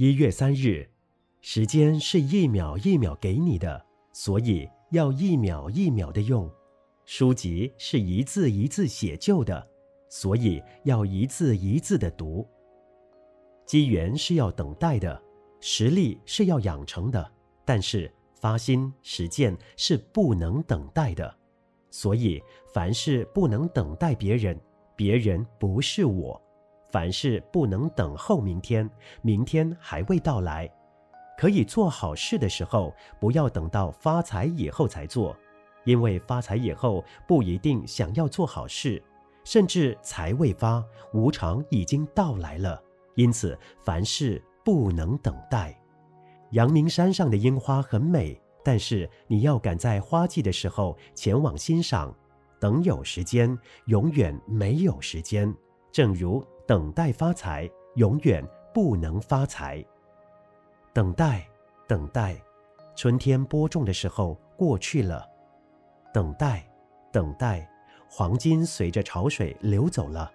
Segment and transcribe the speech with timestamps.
[0.00, 0.88] 一月三日，
[1.42, 3.84] 时间是一秒一秒给你的，
[4.14, 6.50] 所以要一秒一秒的用。
[7.04, 9.68] 书籍是一字一字写就的，
[10.08, 12.48] 所以要一字一字的读。
[13.66, 15.22] 机缘是要等待的，
[15.60, 17.30] 实力是要养成的，
[17.66, 18.10] 但是
[18.40, 21.36] 发心实践是不能等待的。
[21.90, 22.42] 所以
[22.72, 24.58] 凡事不能等待别人，
[24.96, 26.40] 别人不是我；
[26.90, 28.88] 凡事不能等候明天，
[29.22, 30.70] 明天还未到来。
[31.38, 35.36] 可以做好事的时候，不要等到发财以后才做。
[35.84, 39.02] 因为发财以后不一定想要做好事，
[39.44, 40.84] 甚至财未发，
[41.14, 42.82] 无常已经到来了。
[43.14, 45.74] 因此，凡事不能等待。
[46.50, 52.14] 阳明山上的樱花很美，但是你要赶在花季的时候前往欣赏。
[52.60, 55.52] 等有时间，永远没有时间。
[55.90, 59.84] 正如等待发财，永远不能发财。
[60.92, 61.44] 等待，
[61.88, 62.40] 等待，
[62.94, 65.28] 春天播种的时候过去了。
[66.14, 66.64] 等待，
[67.10, 67.68] 等待，
[68.08, 70.30] 黄金随着潮水流走了。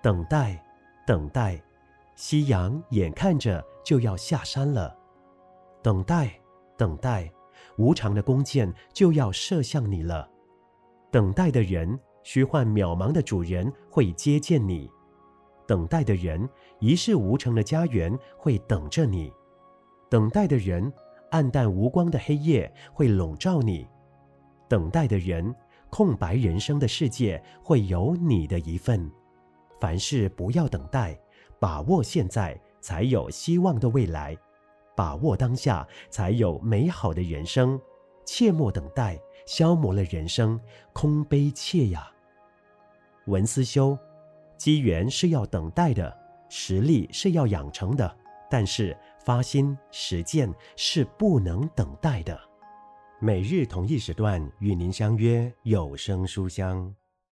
[0.00, 0.64] 等待，
[1.04, 1.60] 等待，
[2.14, 4.96] 夕阳眼看着就要下山了。
[5.82, 6.38] 等待，
[6.76, 7.28] 等待，
[7.78, 10.30] 无常的弓箭就要射向你了。
[11.10, 14.88] 等待的人，虚幻渺茫的主人会接见你。
[15.72, 16.46] 等待的人，
[16.80, 19.32] 一事无成的家园会等着你。
[20.10, 20.92] 等待的人，
[21.30, 23.88] 暗淡无光的黑夜会笼罩你。
[24.68, 25.54] 等待的人，
[25.88, 29.10] 空白人生的世界会有你的一份。
[29.80, 31.18] 凡事不要等待，
[31.58, 34.36] 把握现在才有希望的未来，
[34.94, 37.80] 把握当下才有美好的人生。
[38.26, 40.60] 切莫等待，消磨了人生，
[40.92, 42.12] 空悲切呀。
[43.24, 43.96] 文思修，
[44.62, 46.16] 机缘是要等待的，
[46.48, 48.16] 实力是要养成的，
[48.48, 52.40] 但是发心实践是不能等待的。
[53.18, 56.94] 每日同一时段与您相约有声书香。